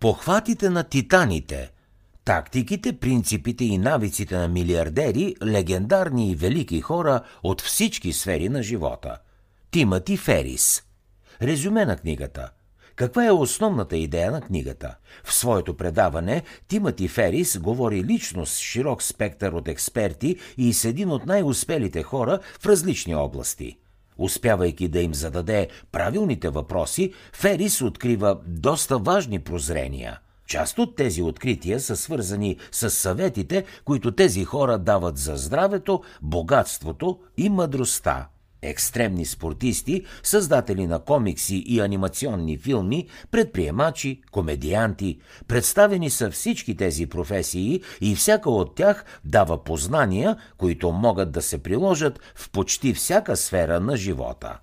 [0.00, 1.72] Похватите на титаните
[2.24, 9.18] Тактиките, принципите и навиците на милиардери, легендарни и велики хора от всички сфери на живота.
[9.70, 10.82] Тимати Ферис
[11.42, 12.50] Резюме на книгата
[12.96, 14.96] каква е основната идея на книгата?
[15.24, 21.10] В своето предаване Тимати Ферис говори лично с широк спектър от експерти и с един
[21.10, 23.78] от най-успелите хора в различни области–
[24.18, 30.20] Успявайки да им зададе правилните въпроси, Ферис открива доста важни прозрения.
[30.46, 37.18] Част от тези открития са свързани с съветите, които тези хора дават за здравето, богатството
[37.36, 38.28] и мъдростта.
[38.66, 45.18] Екстремни спортисти, създатели на комикси и анимационни филми, предприемачи, комедианти.
[45.48, 51.62] Представени са всички тези професии и всяка от тях дава познания, които могат да се
[51.62, 54.58] приложат в почти всяка сфера на живота.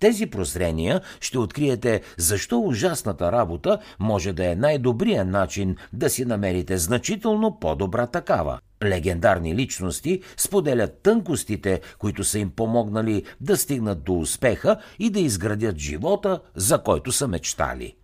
[0.00, 6.78] Тези прозрения ще откриете защо ужасната работа може да е най-добрият начин да си намерите
[6.78, 8.58] значително по-добра такава.
[8.84, 15.78] Легендарни личности споделят тънкостите, които са им помогнали да стигнат до успеха и да изградят
[15.78, 17.94] живота, за който са мечтали.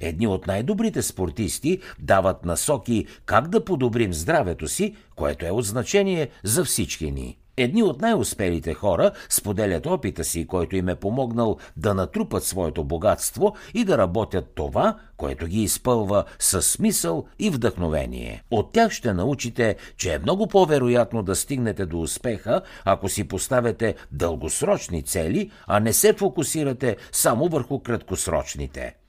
[0.00, 6.28] Едни от най-добрите спортисти дават насоки как да подобрим здравето си, което е от значение
[6.44, 7.38] за всички ни.
[7.56, 13.54] Едни от най-успелите хора споделят опита си, който им е помогнал да натрупат своето богатство
[13.74, 18.42] и да работят това, което ги изпълва със смисъл и вдъхновение.
[18.50, 23.94] От тях ще научите, че е много по-вероятно да стигнете до успеха, ако си поставяте
[24.12, 29.03] дългосрочни цели, а не се фокусирате само върху краткосрочните.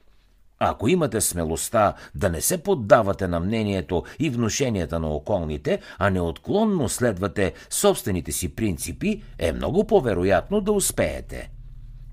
[0.60, 6.90] Ако имате смелостта да не се поддавате на мнението и внушенията на околните, а неотклонно
[6.90, 11.52] следвате собствените си принципи, е много по-вероятно да успеете.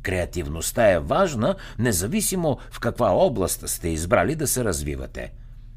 [0.03, 5.33] Креативността е важна, независимо в каква област сте избрали да се развивате.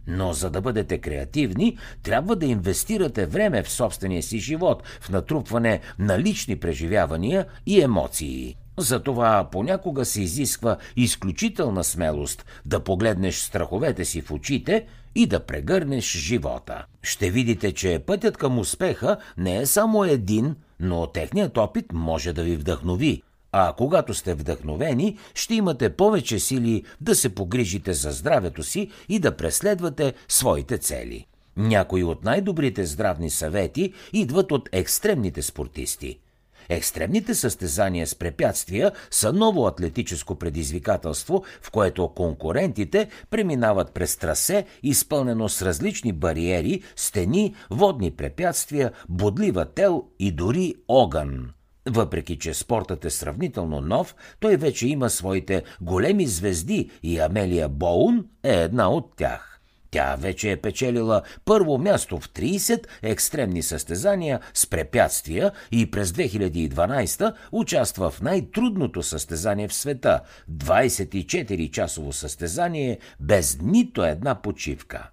[0.08, 5.82] Но за да бъдете креативни, трябва да инвестирате време в собствения си живот, в натрупване
[6.00, 8.56] на лични преживявания и емоции.
[8.78, 16.18] Затова понякога се изисква изключителна смелост да погледнеш страховете си в очите и да прегърнеш
[16.18, 16.86] живота.
[17.04, 22.44] Ще видите, че пътят към успеха не е само един, но техният опит може да
[22.44, 23.22] ви вдъхнови.
[23.52, 29.20] А когато сте вдъхновени, ще имате повече сили да се погрижите за здравето си и
[29.20, 31.26] да преследвате своите цели.
[31.58, 36.20] Някои от най-добрите здравни съвети идват от екстремните спортисти–
[36.70, 45.50] Екстремните състезания с препятствия са ново атлетическо предизвикателство, в което конкурентите преминават през трасе, изпълнено
[45.50, 51.50] с различни бариери, стени, водни препятствия, бодлива тел и дори огън.
[51.90, 58.26] Въпреки, че спортът е сравнително нов, той вече има своите големи звезди и Амелия Боун
[58.44, 59.55] е една от тях.
[59.92, 67.34] Тя вече е печелила първо място в 30 екстремни състезания с препятствия и през 2012
[67.52, 70.20] участва в най-трудното състезание в света
[70.52, 75.10] 24-часово състезание без нито една почивка.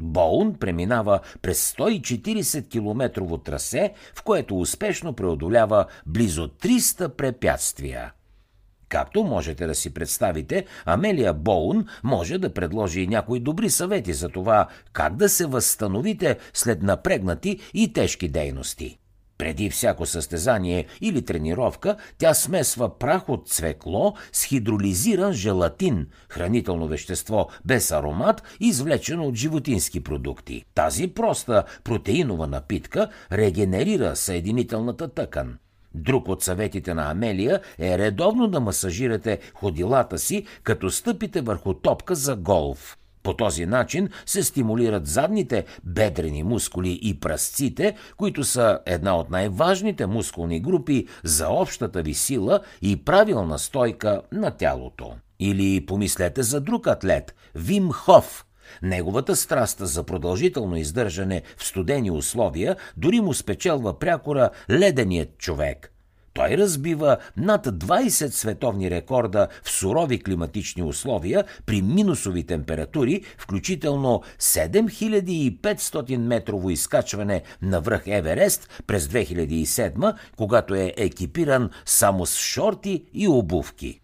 [0.00, 8.12] Боун преминава през 140 километрово трасе, в което успешно преодолява близо 300 препятствия.
[8.94, 14.28] Както можете да си представите, Амелия Боун може да предложи и някои добри съвети за
[14.28, 18.98] това как да се възстановите след напрегнати и тежки дейности.
[19.38, 27.48] Преди всяко състезание или тренировка тя смесва прах от цвекло с хидролизиран желатин, хранително вещество
[27.64, 30.64] без аромат, извлечено от животински продукти.
[30.74, 35.58] Тази проста протеинова напитка регенерира съединителната тъкан.
[35.94, 42.14] Друг от съветите на Амелия е редовно да масажирате ходилата си, като стъпите върху топка
[42.14, 42.98] за голф.
[43.22, 50.06] По този начин се стимулират задните бедрени мускули и пръстците, които са една от най-важните
[50.06, 55.14] мускулни групи за общата ви сила и правилна стойка на тялото.
[55.40, 58.44] Или помислете за друг атлет– Вим Хоф–
[58.82, 65.90] Неговата страст за продължително издържане в студени условия дори му спечелва прякора леденият човек.
[66.34, 76.16] Той разбива над 20 световни рекорда в сурови климатични условия при минусови температури, включително 7500
[76.16, 84.03] метрово изкачване на връх Еверест през 2007, когато е екипиран само с шорти и обувки.